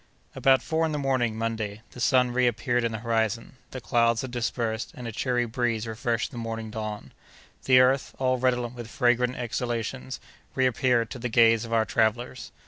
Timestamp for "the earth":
7.65-8.15